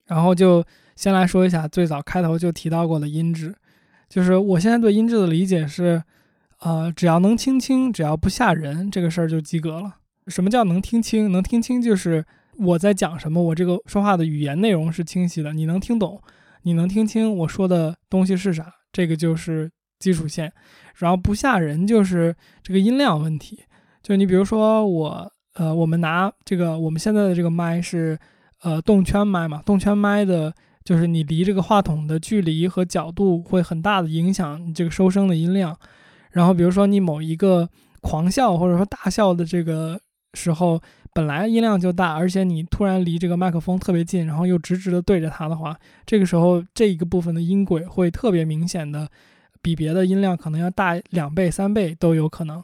[0.07, 3.53] 然后就先来说一下最早开头就提到过的音质，
[4.09, 6.01] 就是我现在对音质的理解是，
[6.61, 9.97] 呃，只要能听清，只要不吓人，这个事儿就及格了。
[10.29, 11.33] 什么叫能听清？
[11.33, 12.25] 能听清就是
[12.57, 16.23] 我在讲什么，我这个说话的语言内容是清晰的，你能听懂，
[16.65, 20.53] 你能听清我说的东西是啥，这个就是基础线。
[20.97, 23.61] 然后不吓人就是这个音量问题，
[24.03, 28.19] 就你比如说我，呃，我们拿这个我们现在的这个麦是。
[28.63, 30.51] 呃，动圈麦嘛，动圈麦的，
[30.83, 35.77] 就是你离这个话筒的距离和角度会很大的影响你这个收声的音量。
[36.31, 37.69] 然后，比如说你某一个
[38.01, 40.01] 狂笑或者说大笑的这个
[40.35, 40.81] 时候，
[41.13, 49.09] 本来音量就大，而且你突然离这个麦克风特别近，然后又直直的对着它的话，这个时候这一个部分的音轨会特别明显的，
[49.63, 52.63] 比别的音量可能要大两倍、三倍都有可能。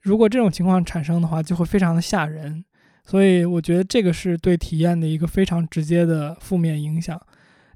[0.00, 2.64] 如果这种情况产生的话，就会非常的吓人。
[3.04, 7.20] 所以我觉得这个是对体验的一个非常直接的负面影响。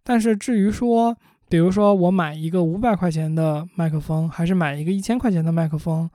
[0.04, 1.16] 但是至于说，
[1.48, 6.08] 比如说我买一个五百块钱的麦克风，还是买一个一千块钱的麦克风，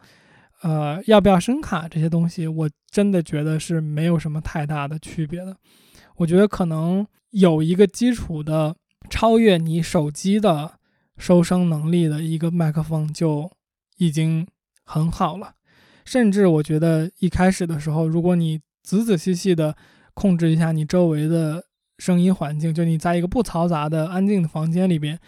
[0.61, 5.55] 呃，要不要声卡这些东西，我真的觉得是没有什么太大的区别的。
[6.17, 8.75] 我觉得可能有一个基础的
[9.09, 10.79] 超越你手机的
[11.17, 13.49] 收声能力的一个麦克风就
[13.97, 14.45] 已经
[14.83, 15.53] 很好了。
[16.03, 19.75] 甚至我觉得一开始的时候，如果你仔仔细细的
[20.13, 21.63] 控制一下你周围的
[21.99, 25.19] 声音环境，就你在一个不嘈杂的安静的房间里边，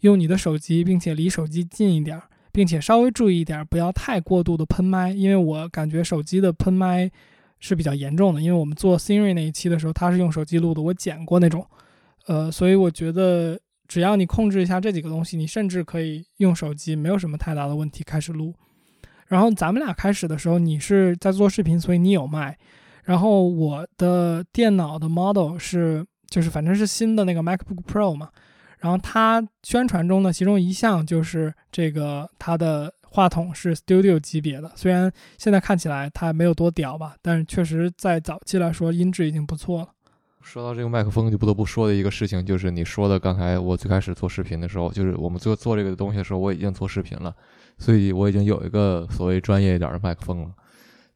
[0.00, 7.10] 用你的手机，并且离手机近一点儿，并且稍微注意一点，不要太过度的喷麦，因为我感觉手机的喷麦
[7.58, 8.40] 是比较严重的。
[8.40, 11.66] 因为我们做 Siri 那一期的时候，他是用手机录的，我剪过那种，
[12.26, 18.54] 呃，所以我觉得只要你控制一下这几个东西，你甚至可以用手机，没有什么太大的问题开始录。
[19.26, 22.58] 然后咱们俩开始的时候，你是在做视频，所以你有麦。
[23.04, 28.28] 然后我的电脑的 model 是，就是反正是新的那个 MacBook Pro 嘛。
[28.80, 34.72] 然后它宣传中的其中一项就是这个它的话筒是 Studio 级别的。
[34.74, 39.88] 虽然现在看起来它没有多屌吧，但是确实在早期来说音质已经不错了。
[40.40, 47.34] 说到这个麦克风，就不得不说的一个事情，就是你说的刚才我最开始做视频的时候，就是我们做做这个东西的时候，我已经做视频了。
[47.76, 50.50] 所以我已经有一个所谓专业一点的麦克风了，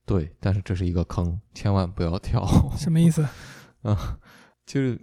[0.04, 2.46] 对，但是这是一个坑，千万不要跳。
[2.76, 3.26] 什么意思？
[3.82, 4.18] 啊，
[4.66, 4.98] 就是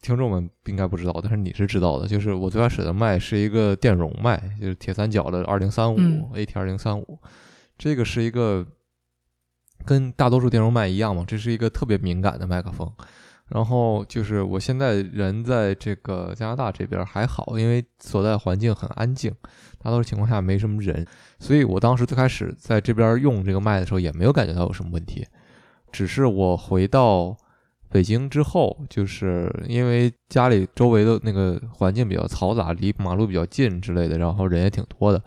[0.00, 2.06] 听众们应该不知道，但是你是知道的。
[2.08, 5.98] 就是我最开始的麦是一个电容麦，就是铁三角的二零三五
[6.34, 7.18] AT 二零三五，
[7.76, 8.66] 这个是一个
[9.84, 12.90] 跟大多数电容麦一样嘛，这是一个特别敏感的麦克风。
[13.48, 19.34] 然后就是我现在人在这个加拿大这边还好，因为所在环境很安静，
[19.82, 21.04] 大多数情况下没什么人，
[21.40, 25.26] 所以我当时最开始在这边用这个麦的时候也没有感觉到有什么问题。
[25.90, 27.36] 只是我回到
[27.90, 35.22] 北京之后，就是因为家里周围的那个环境比较嘈杂，离马路比较近之类的，然后人也挺多的，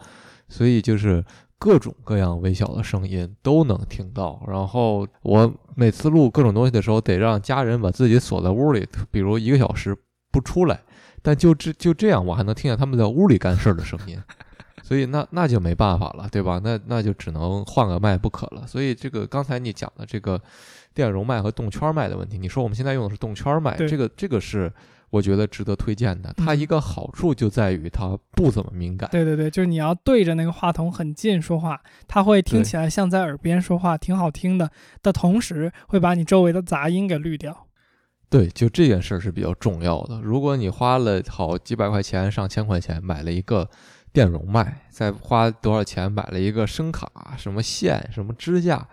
[0.47, 1.23] 所以就是。
[1.59, 9.95] 各种各样微小的声音都能听到，然后我每次录各种东西的时候，得让家人把自己锁在屋里，比如一个小时
[10.29, 10.81] 不出来，
[11.21, 14.19] 但就这就这样，我还能听见他们在屋里干事的声音，
[14.83, 16.61] 所以那那就没办法了，对吧？
[16.63, 18.67] 那那就只能换个麦不可了。
[18.67, 20.39] 所以这个刚才你讲的这个
[20.93, 24.71] 电容麦和动圈麦的问题，你说我们现在用的是动圈麦，这个这个是。
[25.13, 29.07] 我觉得值得推荐的，它一个好处就在于它不怎么敏感。
[29.11, 34.71] 对对对，就是你要对着那个话筒很近说话，它会听起来像在耳边说话，挺好听的。
[35.03, 37.67] 的同时，会把你周围的杂音给滤掉。
[38.27, 40.19] 对，就这件事儿是比较重要的。
[40.19, 43.69] 如果你花了好几百块钱、上千块钱买了一个
[44.13, 48.87] 电容麦，再花多少钱买了一个声卡、什么线、什么支架。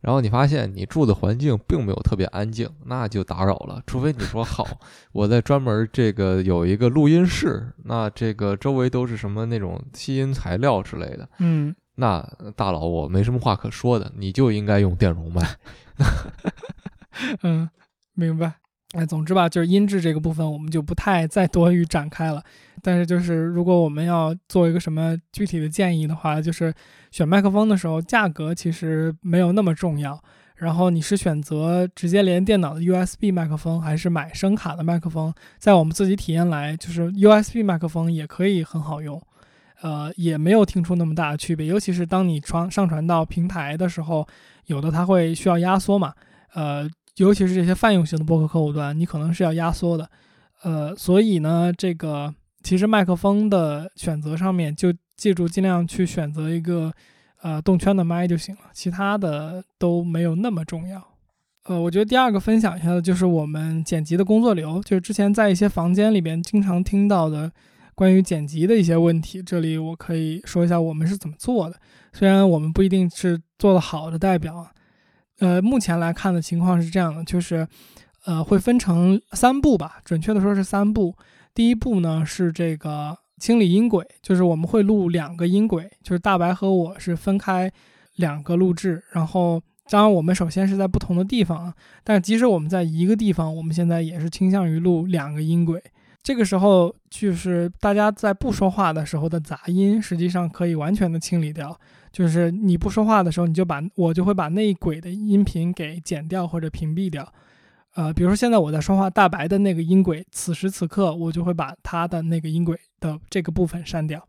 [0.00, 3.82] 然后你发现你住的环境并没有特别安静，那就打扰了。
[3.84, 4.64] 除非你说好，
[5.10, 15.42] 我在专门这个有一个录音室，那这个周围都是什么那种吸音材料之类的，嗯，那大佬我没什么话可说的，你就应该用电容麦。
[17.42, 17.68] 嗯，
[18.14, 18.52] 明白。
[18.94, 22.42] 哎，总之吧，就是音质这个部分，我们就不太再多于展开了。
[22.80, 26.72] 但是，就是如果我们要做一个什么具体的建议的话，就是
[27.10, 30.18] 选麦克风的时候，价格其实没有那么重要。
[30.54, 35.34] 然后，你是选择直接连电脑的 USB 麦克风，还是买声卡的麦克风？
[35.58, 39.20] 在我们自己体验来，就是 USB 麦克风也可以很好用，
[39.82, 41.66] 呃，也没有听出那么大的区别。
[41.66, 44.26] 尤其是当你传上传到平台的时候，
[44.64, 46.14] 有的它会需要压缩嘛，
[46.54, 46.88] 呃。
[47.18, 50.08] 尤其是这些泛用型的播客客户端，你可能是要压缩的，
[50.62, 56.92] 呃，所以呢，这个其实麦克风的选择上面，就记住尽量去选择一个
[57.42, 61.02] 呃动圈的麦就行了，其他的都没有那么重要。
[61.64, 67.50] 呃，我觉得第二个分享一下的就是我们剪辑的工作流，就是之前在一些房间里边经常听到的
[67.94, 71.76] 关于剪辑的一些问题，这里我可以说一下我们是怎么做的，
[72.12, 74.70] 虽然我们不一定是做的好的代表啊。
[75.38, 77.66] 呃，目前来看的情况是这样的，就是，
[78.24, 81.14] 呃，会分成三步吧，准确的说是三步。
[81.54, 87.70] 第一步呢是这个清理音轨，就是我们会录两个音轨，就是大白和我是分开
[88.16, 89.02] 两个录制。
[89.12, 91.72] 然后，当然我们首先是在不同的地方，
[92.02, 95.82] 但即使我们在一个地方，我们现在也是倾向于录两个音轨。
[96.22, 101.78] 这个时候就是大家在不说话的时候的杂音，实际上可以完全的清理掉。
[102.12, 107.32] 就是你不说话的时候，你就把我就会把那一轨的音频给剪掉或者屏蔽掉。
[107.94, 114.24] 呃，比如说现在我在说话，大白的那个音轨，此时此刻我就会把它的那个音轨的这个部分删掉。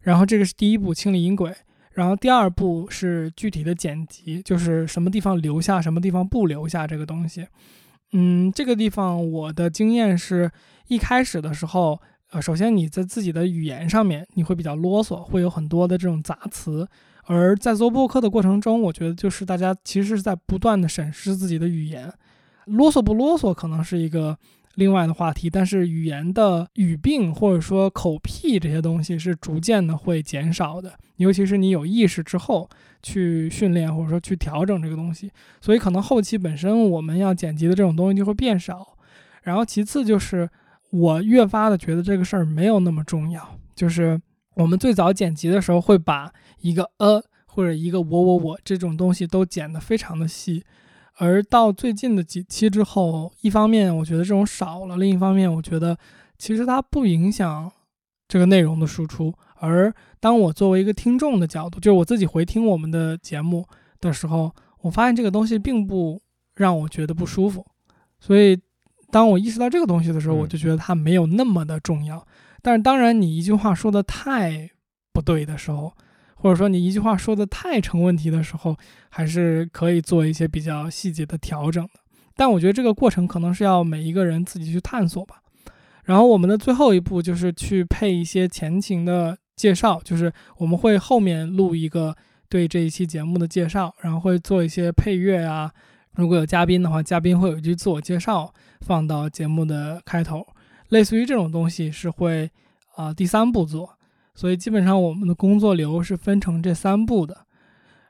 [0.00, 1.52] 然后这个是第一步清理音轨，
[1.92, 7.48] 然后第二步是具体的剪辑，就是什么地方留下，什么地方不留下这个东西。
[8.12, 10.50] 嗯，这个地方我的经验是
[10.86, 12.00] 一开始的时候，
[12.34, 16.86] 呃，首先你在自己的语言上面你会比较啰嗦，会有很多的这种杂词。
[17.26, 22.12] 而在做播客的过程中，我觉得就是大家其实是在不断的审视自己的语言，
[22.64, 24.36] 啰嗦不啰嗦可能是一个
[24.74, 32.68] 另外的话题，但是语言的语病或者说口癖这些东西是逐渐的会减少的，尤其是你有意识之后
[33.00, 35.30] 去训练或者说去调整这个东西，
[35.60, 38.88] 所以可能后期本身我们要剪辑的这种东西就会变少。
[39.44, 40.48] 然后其次就是
[40.94, 44.20] 我越发的觉得这个事儿没有那么重要，就是
[44.54, 46.32] 我们最早剪辑的时候会把。
[46.60, 50.64] 一个呃或者一个我我我这种东西都剪得非常的细，
[51.18, 55.98] 而到最近的几期之后，一方面我觉得这种少了，另一方面我觉得
[56.38, 57.70] 其实它不影响
[58.26, 59.34] 这个内容的输出。
[59.56, 63.66] 而当我作为一个听众的角度，就是我自己回听我们的节目
[64.00, 66.22] 的时候，我发现这个东西并不
[66.54, 67.66] 让我觉得不舒服。
[68.18, 68.58] 所以
[69.14, 72.26] 当我意识到这个东西的时候，我就觉得它没有那么的重要。
[72.60, 74.68] 但是当然，你一句话说的太
[75.12, 75.92] 不对的时候，
[76.34, 78.76] 或者说你一句话说的太成问题的时候，
[79.10, 81.90] 还是可以做一些比较细节的调整的。
[82.34, 85.36] 但我觉得这个过程可能是要每一个人自己去探索吧。
[86.06, 92.16] 然后我们的最后一步就是去配一些前情的介绍，就是我们会后面录一个
[92.48, 95.70] 对这一期节目的介绍，然后会做一些配乐啊。
[96.14, 100.46] 如果有嘉宾的话，嘉宾会有一句自我介绍放到节目的开头，
[100.88, 102.50] 类似于这种东西是会
[102.94, 103.90] 啊第三步做。
[104.36, 107.46] 所以基本上我们的工作流是分成这三步的，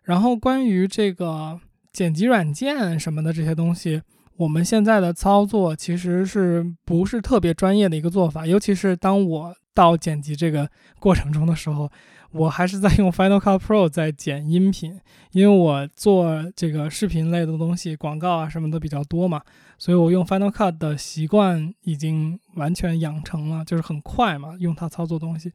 [0.05, 1.61] 然后关于这个
[1.92, 4.00] 剪辑软件什么的这些东西，
[4.36, 10.66] 我们现在的操作其实是不是特别专业的一个做法，尤其是当我到剪辑这个
[10.98, 11.92] 过程中的时候，
[12.35, 19.41] 我还是在用 Final Cut Pro 在剪音频，因为我做这个视频类的东西，广告啊什么的比较多嘛，
[19.78, 25.53] 所以我用 Final Cut 的习惯已经完全养成了，就是很快嘛，用它操作东西。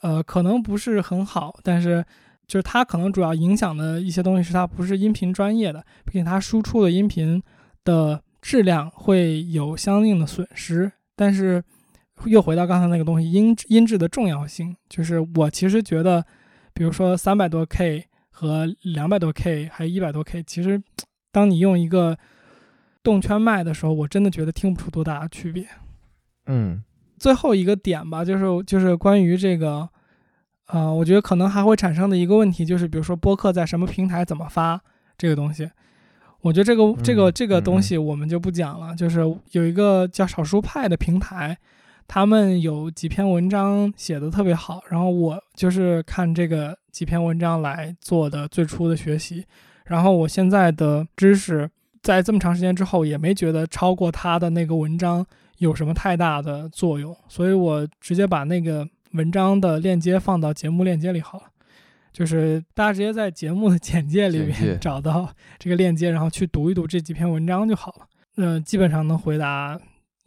[0.00, 2.04] 呃，可能不是很好，但是
[2.46, 7.42] 就是它可能主要影响的一些东西是它不是音频专业的，并且它输出的音频
[7.84, 10.92] 的质量会有相应的损失。
[11.14, 11.62] 但是
[12.24, 16.24] 又回到刚才那个东西，音音质的重要性，就是我其实觉得，
[16.72, 20.82] 比如说三百多 K 和两百多 K 还有一百多 K，其实
[21.30, 22.16] 当你用一个
[23.02, 25.66] 动圈麦的时候，我真的觉得听不出多大的区别。
[26.46, 26.82] 嗯。
[27.18, 29.88] 最后一个点吧，就是就是关于这个，
[30.66, 34.78] 呃，我觉得可能还会产生的一个问题，就是比如说播客在什么平台怎么发
[35.16, 35.70] 这个东西，
[36.42, 38.94] 我觉得这个这个这个东西我们就不讲了。
[38.94, 39.20] 就是
[39.52, 41.56] 有一个叫少数派的平台，
[42.08, 49.44] 他们有几篇文章写的特别好，然后我就是看这个几篇文章来做的最初的学习，
[49.86, 51.70] 然后我现在的知识
[52.02, 55.26] 在这么长时间之后也没觉得超过他的那个文章。
[55.58, 57.16] 有什么太大的作用？
[57.28, 61.44] 所以我直接把那个文章的链接放到节目链接里好了，
[62.12, 68.06] 就是大家直接在节目的简介里面 找到这个链接，然后去读一读这几篇文章就好了。
[68.36, 69.80] 嗯，基本上能回答，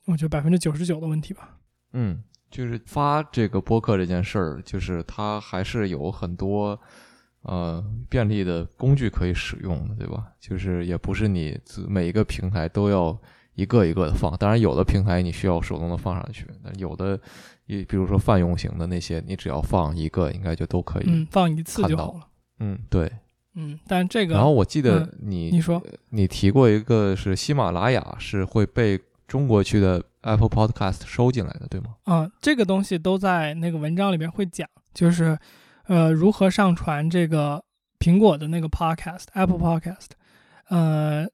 [0.05, 1.58] 我觉得百分之九十九的问题吧。
[1.93, 6.79] 嗯，就是发这个播客这件事儿，就是它还是有很多
[7.41, 10.27] 呃便利的工具可以使用的，对吧？
[10.39, 13.17] 就是也不是你每一个平台都要。
[13.55, 17.19] 一个一个的放，当然有的平台你需要手动的放上去，那有的，
[17.65, 21.03] 你比如说泛用型的那些，你只要放一个，应该就都可以。
[21.07, 22.21] 嗯，放一次就好了。
[22.59, 23.11] 嗯，对。
[23.55, 24.33] 嗯，但这个。
[24.33, 31.95] 然后我记得你你说你提过一个是喜马拉雅是会被中国区的 Apple Podcast 收进来的，对吗？
[32.05, 35.37] 嗯，这个东西都在那个文章里面会讲，就是
[35.87, 37.63] 呃如何上传这个
[37.99, 40.07] 苹果的那个 Podcast Apple Podcast，
[40.69, 41.27] 呃。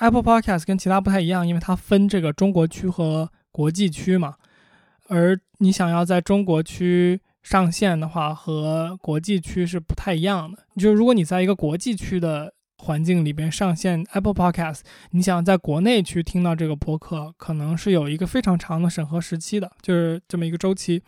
[0.00, 4.36] Apple Podcast 跟其他不太一样，因为它分这个中国区和国际区嘛。
[5.08, 10.62] 而你想要在中国区上线的话，和国际区是不太一样的。
[10.76, 21.02] 就是如果你在一个国际区的环境里边上线 Apple Podcast，你想在国内去听到这个播客，可能是有一个非常长的审核时期的，就是这么一个周期。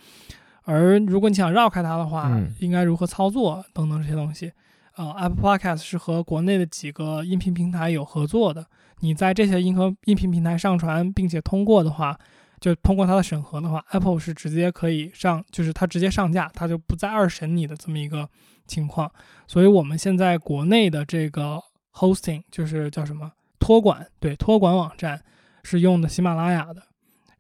[0.64, 4.52] 而如果你想绕开它的话，应该如何操作等等这些东西，
[4.96, 8.66] 呃，Apple Podcast 是和国内的几个音频平台有合作的。
[9.00, 12.18] 你在这些音和音频平台上传并且通过的话，
[12.60, 18.28] 就通过它的审核的话，Apple 是直接可以上，就是它直接上架，它就不再二审你的这么一个
[18.70, 19.10] 情况。
[19.46, 21.60] 所以我们现在国内的这个
[21.92, 25.20] hosting 就是叫什么托管，对，托管网站
[25.64, 26.82] 是用的喜马拉雅的，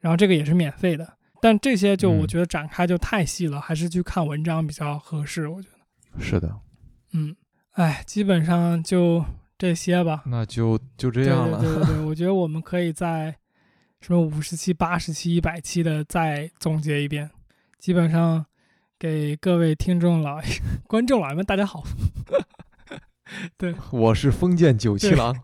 [0.00, 1.16] 然后这个也是免费的。
[1.40, 5.48] 但这些就我觉得展开就太细了，还是去看文章比较合适。
[5.48, 6.54] 我觉得是的，
[7.12, 7.34] 嗯，
[7.72, 9.24] 哎，基本上就
[9.56, 10.22] 这些吧。
[10.26, 11.60] 那就就这样了。
[11.60, 13.34] 对对对，我觉得我们可以在
[14.02, 17.30] 什么五十期、八十期、一百期的再总结一遍。
[17.78, 18.44] 基本上
[19.00, 20.38] 给各位听众老
[20.86, 21.82] 观众老爷们大家好。
[23.56, 25.34] 对，我是封建九七郎，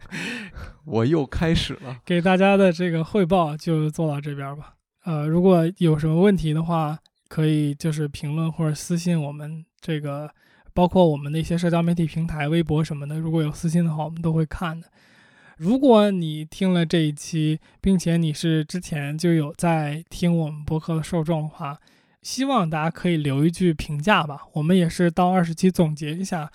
[0.85, 1.97] 我又开始了。
[2.05, 4.75] 给大家的这个汇报就做到这边吧。
[5.05, 6.99] 呃，如果有什么问题的话，
[7.29, 10.31] 可以就是评论或者私信我们这个，
[10.75, 13.19] 包括我们的一些社交媒体平台、微博什么的。
[13.19, 14.87] 如果有私信的话，我们都会看的。
[15.57, 21.79] 如果你听了这一期，并且你是之前就有在听我们博客的受众的话，
[22.27, 24.41] 希望大家可以留一句评价吧。
[24.55, 26.51] 我们也是到二十期总结一下。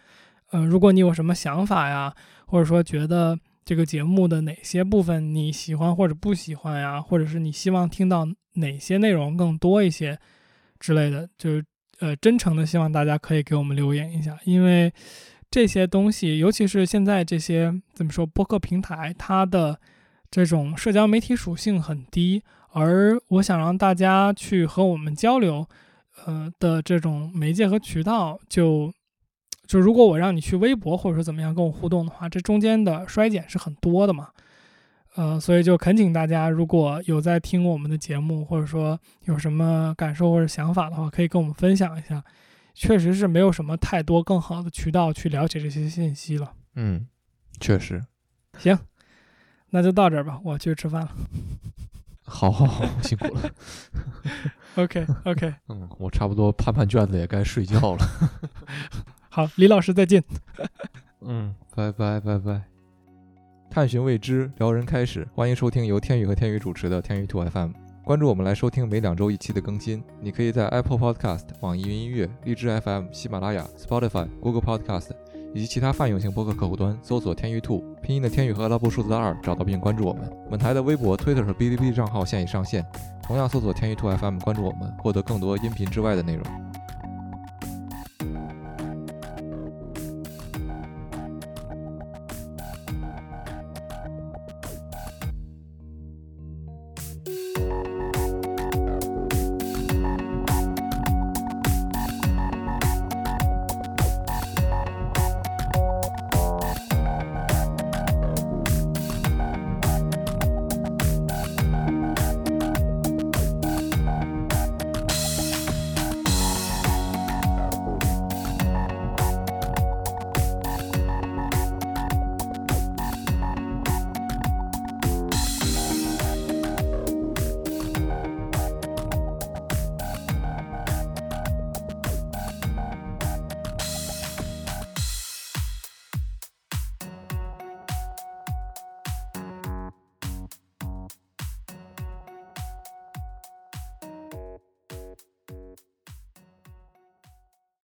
[0.51, 2.13] 呃，如果你有什么想法呀，
[2.45, 3.39] 或者说觉得。
[3.63, 6.99] 这个节目的哪些部分你喜欢或者不喜欢呀？
[6.99, 10.19] 或者是你希望听到哪些内容更多一些
[10.79, 11.63] 之类的，就是
[11.99, 14.91] 呃，真诚的希望大家可以给我们留言一下，因为
[15.51, 19.79] 这些东西，尤其是现在这些怎么说，播客平台它的
[20.31, 22.43] 这种社交媒体属性很低，
[22.73, 25.67] 而我想让大家去和我们交流，
[26.25, 28.93] 呃的这种媒介和渠道就。
[29.67, 34.27] 就如果我让你去微博或者说怎么样跟我互动的话，这中间的衰减是很多的嘛，
[35.15, 42.21] 呃，所以就恳请大家，如果有在听我们的节目，或者说有什么感受或者想法的话，可以跟我们分享一下。
[42.73, 46.51] 确实是没有什么太多更好的渠道去了解这些信息了。
[46.75, 47.07] 嗯，
[47.61, 48.03] 确实。
[48.57, 48.77] 行，
[49.69, 51.11] 那就到这儿吧，我去吃饭了。
[52.33, 53.41] 好好好，辛苦了。
[54.75, 55.53] OK OK。
[55.67, 58.05] 嗯，我差不多判判卷子也该睡觉了。
[59.29, 60.23] 好，李老师再见。
[61.19, 62.61] 嗯，拜拜拜拜。
[63.69, 67.71] 探寻未知，撩人开始，欢迎收听由天宇和天宇主持的天宇兔 FM。
[68.03, 70.03] 关注我们来收听每两周一期的更新。
[70.21, 75.09] 你可以在 Apple Podcast、网易云音乐、荔枝 FM、喜马拉雅、Spotify、Google Podcast
[75.53, 80.31] 以及其他泛用型播客客户端搜索“天宇兔”拼音的天宇和阿拉伯数字的二，找到并关注我们。
[80.49, 82.85] 本台的微博、Twitter 和 Bilibili 账号现已上线，
[83.21, 86.70] 同样搜索“天宇兔 FM” 关注我们，获得更多音频之外的内容。